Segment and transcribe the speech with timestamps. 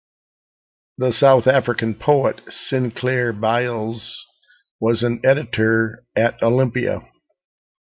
[0.97, 4.15] The South African poet Sinclair Beiles
[4.79, 7.01] was an editor at Olympia.